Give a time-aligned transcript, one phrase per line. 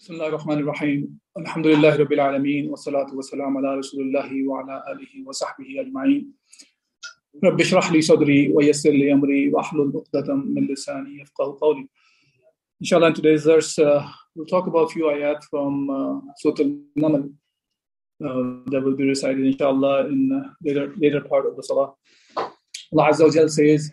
[0.00, 5.28] بسم الله الرحمن الرحيم الحمد لله رب العالمين والصلاة والسلام على رسول الله وعلى آله
[5.28, 6.32] وصحبه أجمعين
[7.44, 11.88] رب اشرح لي صدري ويسر لي أمري واحلل عقدة من لساني يفقه قولي
[12.80, 17.34] Inshallah in today's verse uh, we'll talk about a few ayat from uh, Surah Al-Naml
[18.24, 21.92] uh, that will be recited inshallah in the later, later part of the Salah.
[22.93, 23.91] Allah Azza wa Jal says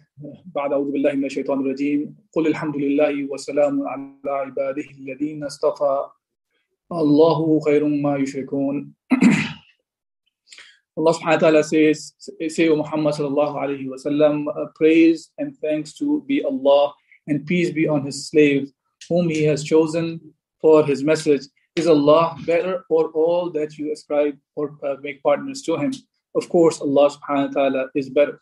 [0.54, 6.06] بعد أعوذ بالله من الشيطان الرجيم قل الحمد لله وسلام على عباده الذين اصطفى
[6.92, 8.94] الله خير ما يشركون
[10.94, 12.12] Allah subhanahu wa ta'ala says,
[12.48, 16.92] say, O Muhammad sallallahu alayhi wa sallam, praise and thanks to be Allah
[17.26, 18.70] and peace be on his slave,
[19.08, 20.20] whom he has chosen
[20.60, 21.48] for his message.
[21.76, 25.94] Is Allah better or all that you ascribe or uh, make partners to him?
[26.34, 28.38] Of course, Allah subhanahu wa ta'ala is better.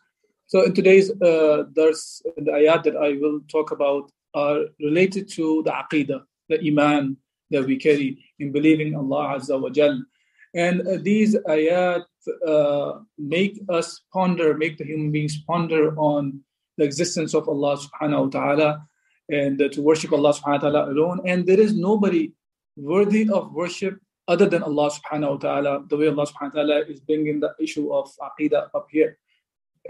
[0.48, 5.62] So in today's uh, there's the ayat that I will talk about are related to
[5.64, 7.16] the aqidah, the iman
[7.50, 10.02] that we carry in believing Allah Azza wa Jal.
[10.54, 12.04] And uh, these ayat
[12.46, 16.40] uh, make us ponder, make the human beings ponder on
[16.78, 18.86] the existence of Allah subhanahu wa ta'ala
[19.28, 21.20] and uh, to worship Allah subhanahu wa ta'ala alone.
[21.26, 22.32] And there is nobody
[22.76, 26.78] worthy of worship other than Allah subhanahu wa ta'ala, the way Allah subhanahu wa ta'ala
[26.86, 29.18] is bringing the issue of aqidah up here.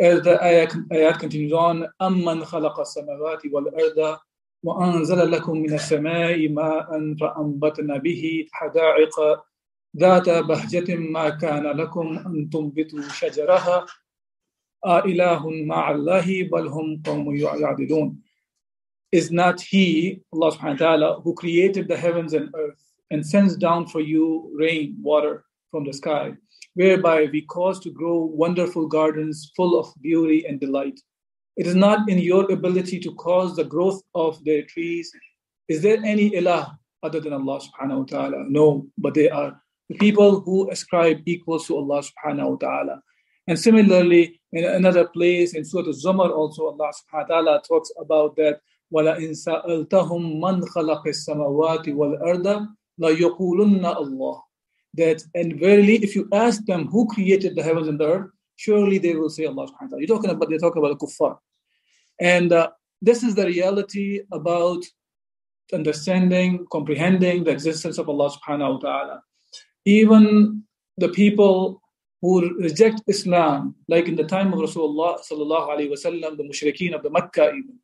[0.01, 4.19] إذا آيات كنتينجون أمن خلق السماوات والأرض
[4.63, 9.17] وأنزل لكم من السماء ماء فأنبتنا به حدائق.
[9.97, 13.87] ذات بهجة ما كان لكم أن تنبتوا شجرها.
[14.87, 18.23] أإله مع الله بل هم قوم يعدلون
[19.13, 23.57] Is not He, Allah subhanahu wa ta'ala, who created the heavens and earth and sends
[23.57, 26.35] down for you rain, water from the sky?
[26.76, 31.00] whereby we cause to grow wonderful gardens full of beauty and delight.
[31.58, 35.12] It is not in your ability to cause the growth of their trees.
[35.68, 38.46] Is there any ilah other than Allah subhanahu wa ta'ala?
[38.48, 43.02] No, but they are the people who ascribe equals to Allah subhanahu wa ta'ala.
[43.48, 48.36] And similarly, in another place in Surah Al-Zumar also Allah subhanahu wa ta'ala talks about
[48.38, 52.68] that وَلَئِن سَأَلْتَهُمْ مَنْ خَلَقِ السَّمَوَاتِ وَالْأَرْضَ
[53.00, 54.42] لَيَقُولُنَّ اللَّهِ
[54.97, 58.99] that, and verily, if you ask them who created the heavens and the earth, surely
[58.99, 60.01] they will say Allah subhanahu wa ta'ala.
[60.01, 61.37] You're talking about, they're talking about the kuffar.
[62.21, 62.71] And uh,
[63.03, 64.83] this is the reality about
[65.73, 69.23] understanding, comprehending the existence of Allah subhanahu wa ta'ala.
[69.85, 70.63] Even
[70.97, 71.83] the people
[72.23, 77.03] who reject Islam, like in the time of Rasulullah sallallahu alayhi wasallam, the mushrikeen of
[77.03, 77.79] the Makkah even,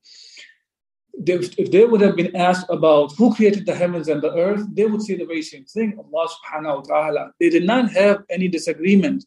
[1.26, 4.86] if they would have been asked about who created the heavens and the earth, they
[4.86, 7.32] would say the very same thing, Allah subhanahu wa ta'ala.
[7.40, 9.24] They did not have any disagreement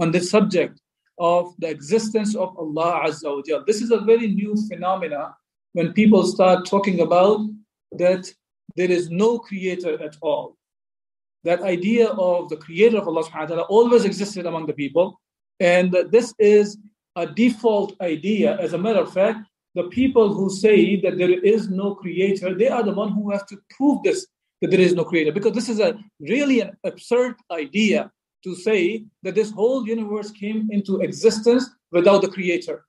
[0.00, 0.80] on this subject
[1.18, 3.64] of the existence of Allah Azza wa Jal.
[3.66, 5.34] This is a very new phenomena
[5.72, 7.40] when people start talking about
[7.92, 8.32] that
[8.76, 10.56] there is no creator at all.
[11.44, 15.20] That idea of the creator of Allah subhanahu wa ta'ala always existed among the people.
[15.60, 16.76] And this is
[17.14, 18.58] a default idea.
[18.58, 22.68] As a matter of fact, the people who say that there is no creator, they
[22.68, 24.26] are the one who has to prove this,
[24.60, 25.32] that there is no creator.
[25.32, 28.10] Because this is a really an absurd idea
[28.42, 32.86] to say that this whole universe came into existence without the creator.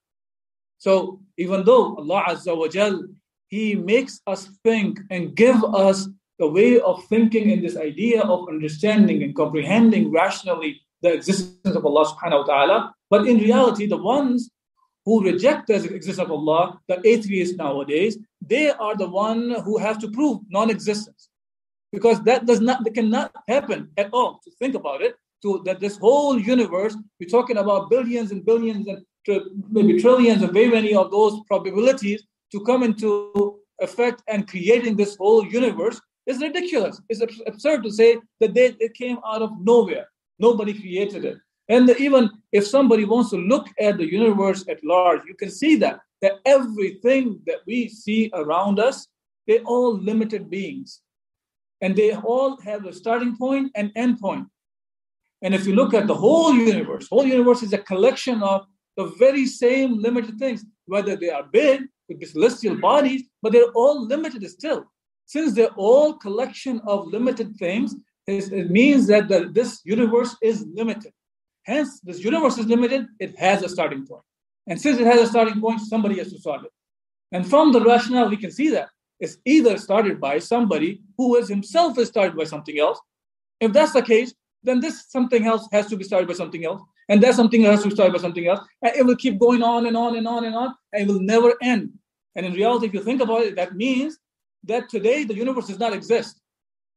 [0.78, 3.04] So even though Allah Azza wa Jal,
[3.50, 6.08] He makes us think and give us
[6.40, 11.86] the way of thinking in this idea of understanding and comprehending rationally the existence of
[11.86, 12.94] Allah subhanahu wa ta'ala.
[13.10, 14.50] But in reality, the ones
[15.08, 18.18] who reject the existence of Allah, the atheists nowadays,
[18.54, 21.30] they are the one who have to prove non-existence.
[21.94, 24.42] Because that does not that cannot happen at all.
[24.44, 28.86] To think about it, to that this whole universe, we're talking about billions and billions
[28.90, 29.00] and
[29.72, 32.22] maybe trillions and very many of those probabilities
[32.52, 37.00] to come into effect and creating this whole universe is ridiculous.
[37.08, 37.22] It's
[37.52, 40.08] absurd to say that they, it came out of nowhere.
[40.38, 41.38] Nobody created it.
[41.70, 45.76] And even if somebody wants to look at the universe at large, you can see
[45.78, 49.08] that that everything that we see around us,
[49.46, 51.02] they're all limited beings.
[51.82, 54.48] And they all have a starting point and end point.
[55.44, 58.66] And if you look at the whole universe, whole universe is a collection of
[58.96, 64.08] the very same limited things, whether they are big with celestial bodies, but they're all
[64.08, 64.86] limited still.
[65.28, 71.14] Since they're all collection of limited things, it means that the, this universe is limited.
[71.68, 74.24] Hence, this universe is limited, it has a starting point.
[74.68, 76.72] And since it has a starting point, somebody has to start it.
[77.34, 78.88] And from the rationale, we can see that
[79.20, 83.00] it's either started by somebody who is himself is started by something else.
[83.60, 84.34] If that's the case,
[84.64, 86.82] then this something else has to be started by something else.
[87.10, 88.62] And that something else has to be started by something else.
[88.82, 91.22] And it will keep going on and on and on and on, and it will
[91.22, 91.92] never end.
[92.36, 94.18] And in reality, if you think about it, that means
[94.66, 96.40] that today the universe does not exist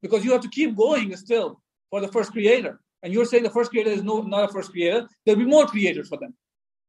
[0.02, 2.80] because you have to keep going still for the first creator.
[3.02, 5.08] And you're saying the first creator is no, not a first creator.
[5.24, 6.34] There'll be more creators for them.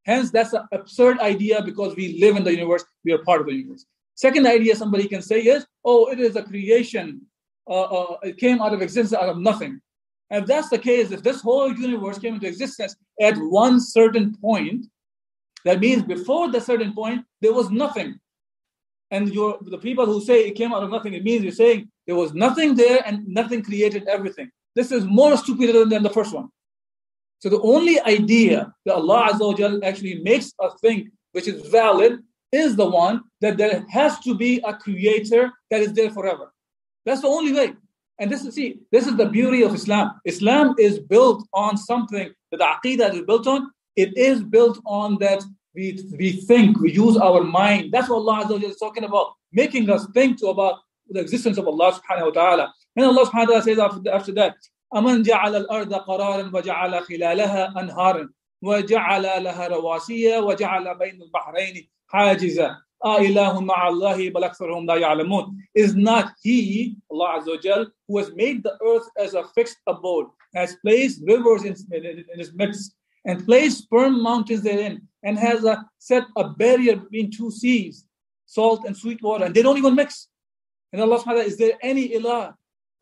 [0.06, 3.48] Hence, that's an absurd idea because we live in the universe, we are part of
[3.48, 3.86] the universe.
[4.16, 7.22] Second idea somebody can say is, oh, it is a creation.
[7.70, 9.80] Uh, uh, it came out of existence out of nothing.
[10.30, 14.36] And if that's the case, if this whole universe came into existence at one certain
[14.38, 14.88] point,
[15.66, 18.20] that means before the certain point, there was nothing.
[19.12, 22.16] And the people who say it came out of nothing, it means you're saying there
[22.16, 24.50] was nothing there and nothing created everything.
[24.76, 26.50] This is more stupid than the first one.
[27.40, 32.20] So the only idea that Allah Azza actually makes us think, which is valid,
[32.52, 36.54] is the one that there has to be a creator that is there forever.
[37.06, 37.74] That's the only way.
[38.20, 40.12] And this is see, this is the beauty of Islam.
[40.26, 43.72] Islam is built on something that the aqidah is built on.
[43.96, 47.92] It is built on that we, we think, we use our mind.
[47.92, 50.80] That's what Allah Azza is talking about, making us think about
[51.10, 52.74] the existence of Allah subhanahu wa ta'ala.
[52.97, 54.55] And Allah subhanahu wa ta'ala says after, after that,
[54.95, 58.29] أمن جعل الأرض قرارا وجعل خلالها أنهارا
[58.63, 62.77] وجعل لها رواسي وجعل بين البحرين حاجزا
[63.07, 68.33] إله مع الله بل أكثرهم لا يعلمون Is not He, Allah Azza wa who has
[68.35, 72.95] made the earth as a fixed abode, has placed rivers in, in, in its midst,
[73.27, 78.07] and placed firm mountains therein, and has a, set a barrier between two seas,
[78.47, 80.29] salt and sweet water, and they don't even mix.
[80.93, 82.55] And Allah subhanahu wa ta'ala, is there any ilah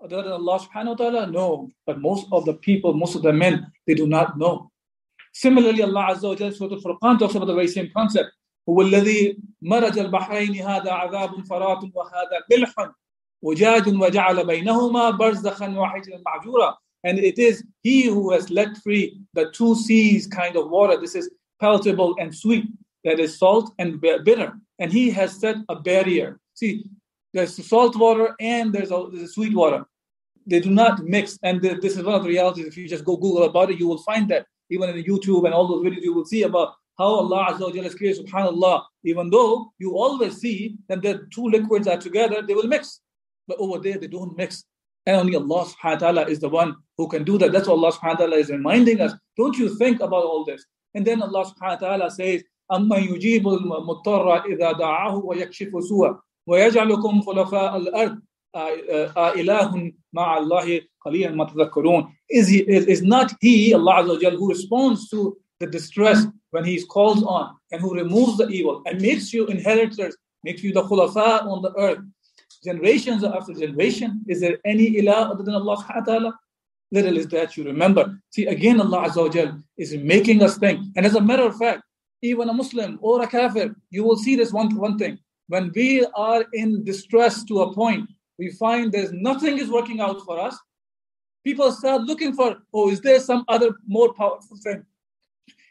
[0.03, 1.27] other than Allah subhanahu wa ta'ala?
[1.27, 1.71] No.
[1.87, 4.71] But most of the people, most of the men, they do not know.
[5.33, 8.31] Similarly, Allah Azza wa Jalla, Surah Al-Furqan talks about the very same concept.
[8.69, 12.75] هو الذي مرج البحرين هذا عذاب فرات وهذا ملح
[13.43, 19.51] وجاج وجعل بينهما برزخا وحجرا معجورا and it is he who has let free the
[19.51, 21.31] two seas kind of water this is
[21.61, 22.65] palatable and sweet
[23.05, 26.85] that is salt and bitter and he has set a barrier see
[27.33, 29.85] there's salt water and there's, a, there's a sweet water.
[30.47, 31.39] They do not mix.
[31.43, 32.67] And the, this is one of the realities.
[32.67, 34.47] If you just go Google about it, you will find that.
[34.71, 37.71] Even in YouTube and all those videos, you will see about how Allah Azza wa
[37.71, 42.55] Jalla created, subhanAllah, even though you always see that the two liquids are together, they
[42.55, 43.01] will mix.
[43.47, 44.65] But over there, they don't mix.
[45.05, 47.53] And only Allah subhanahu wa ta'ala is the one who can do that.
[47.53, 49.13] That's what Allah subhanahu wa ta'ala is reminding us.
[49.37, 50.65] Don't you think about all this?
[50.95, 56.19] And then Allah subhanahu wa ta'ala says, أَمَّن يُجِيبُ الْمُضْطَرَّ إِذَا دَعَاهُ وَيَكْشِفُ سُوءَ
[56.49, 58.21] ويجعلكم خلفاء الأرض
[59.19, 64.31] إله مع الله قليلا ما تذكرون is, he, is, is not he Allah Azza wa
[64.31, 68.83] who responds to the distress when he is called on and who removes the evil
[68.87, 71.99] and makes you inheritors makes you the khulafa on the earth
[72.63, 76.39] generations after generation is there any ilah other than Allah subhanahu wa ta'ala
[76.93, 81.05] little is that you remember see again Allah Azza wa is making us think and
[81.05, 81.83] as a matter of fact
[82.23, 85.19] even a Muslim or a kafir you will see this one, one thing
[85.50, 88.08] when we are in distress to a point,
[88.38, 90.56] we find there's nothing is working out for us.
[91.44, 94.86] People start looking for, oh, is there some other more powerful thing?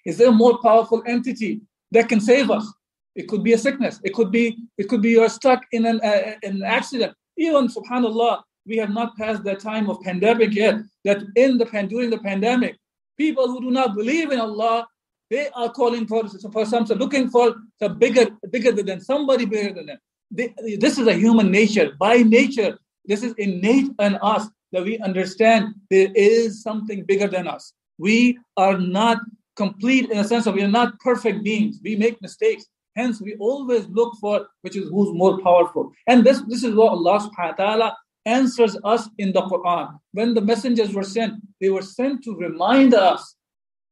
[0.05, 1.61] Is there a more powerful entity
[1.93, 2.67] that can save us?
[3.15, 4.01] It could be a sickness.
[4.03, 7.15] It could be it could be you're stuck in an, uh, an accident.
[7.37, 10.77] Even Subhanallah, we have not passed that time of pandemic yet.
[11.05, 12.77] That in the during the pandemic,
[13.17, 14.87] people who do not believe in Allah
[15.31, 19.87] they are calling for, for something, looking for the bigger, bigger than somebody bigger than
[19.87, 19.99] them.
[20.31, 21.93] They, this is a human nature.
[21.99, 27.47] By nature, this is innate in us that we understand there is something bigger than
[27.47, 27.73] us.
[27.99, 29.19] We are not
[29.57, 31.81] complete in a sense of we are not perfect beings.
[31.83, 32.67] We make mistakes.
[32.97, 35.93] Hence, we always look for which is who's more powerful.
[36.07, 39.99] And this, this is what Allah subhanahu wa ta'ala answers us in the Quran.
[40.13, 43.35] When the messengers were sent, they were sent to remind us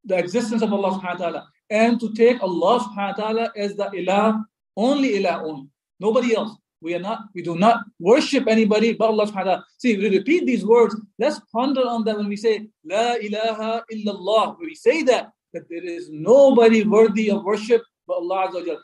[0.06, 3.74] the existence of Allah subhanahu wa ta'ala and to take Allah subhanahu wa ta'ala as
[3.74, 4.44] the ilah,
[4.76, 5.68] only ilah only,
[6.00, 6.56] nobody else.
[6.80, 9.64] We are not, we do not worship anybody but Allah subhanahu wa ta'ala.
[9.78, 14.58] See, we repeat these words, let's ponder on them when we say La ilaha illallah.
[14.58, 18.76] When we say that, that there is nobody worthy of worship but Allah Azza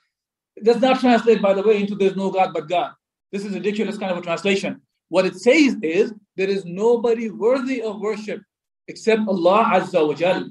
[0.56, 2.92] It does not translate, by the way, into there's no God but God.
[3.30, 4.80] This is ridiculous kind of a translation.
[5.08, 8.40] What it says is there is nobody worthy of worship
[8.88, 10.50] except Allah Azza wa Jal.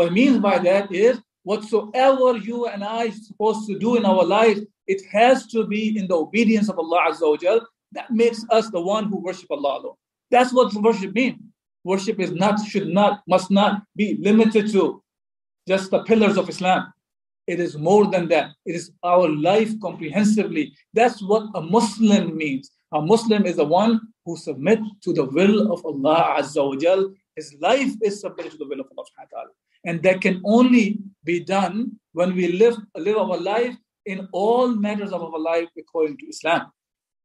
[0.00, 4.24] What means by that is whatsoever you and I are supposed to do in our
[4.24, 7.60] lives, it has to be in the obedience of Allah Azza wa Jal.
[7.92, 9.96] That makes us the one who worship Allah alone.
[10.30, 11.42] That's what worship means.
[11.84, 15.02] worship is not, should not, must not be limited to
[15.68, 16.90] just the pillars of Islam.
[17.46, 18.52] It is more than that.
[18.64, 20.72] It is our life comprehensively.
[20.94, 22.70] That's what a Muslim means.
[22.92, 27.12] A Muslim is the one who submits to the will of Allah Azza wa Jal.
[27.36, 29.50] His life is submitted to the will of Allah subhanahu wa ta'ala.
[29.84, 33.74] And that can only be done when we live, live our life
[34.06, 36.70] in all matters of our life according to Islam.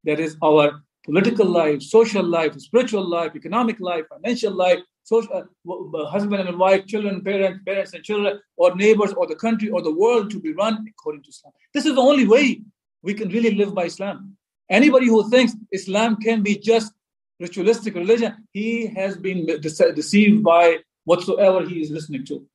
[0.03, 6.05] That is our political life, social life, spiritual life, economic life, financial life, social, uh,
[6.05, 9.93] husband and wife, children, parents, parents and children, or neighbors, or the country, or the
[9.93, 11.53] world to be run according to Islam.
[11.73, 12.61] This is the only way
[13.03, 14.35] we can really live by Islam.
[14.69, 16.91] Anybody who thinks Islam can be just
[17.39, 22.45] ritualistic religion, he has been deceived by whatsoever he is listening to.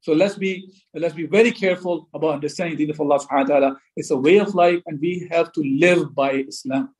[0.00, 3.54] So let's be let's be very careful about understanding the deen of Allah subhanahu wa
[3.54, 3.76] ta'ala.
[3.96, 6.94] It's a way of life and we have to live by Islam.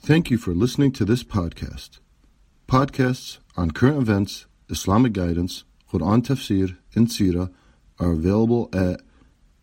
[0.00, 2.00] Thank you for listening to this podcast.
[2.66, 7.50] Podcasts on current events, Islamic guidance, Quran tafsir, and seerah
[7.98, 9.00] are available at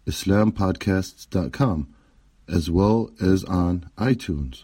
[0.08, 1.94] islampodcasts.com
[2.48, 4.64] as well as on iTunes.